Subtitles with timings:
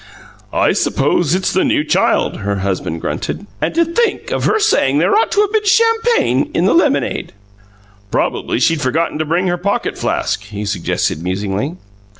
[0.51, 3.45] "I suppose it's the New Child," her husband grunted.
[3.61, 7.33] "And to think of her saying there ought to have been champagne in the lemonade!"
[8.09, 11.77] "Probably she'd forgotten to bring her pocket flask," he suggested musingly.